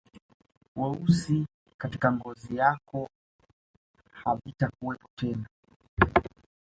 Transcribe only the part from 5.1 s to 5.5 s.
tena